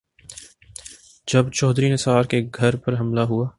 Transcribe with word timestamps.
جب 1.27 1.51
چوہدری 1.51 1.89
نثار 1.93 2.23
کے 2.23 2.41
گھر 2.55 2.75
پر 2.75 2.99
حملہ 2.99 3.21
ہوا۔ 3.21 3.47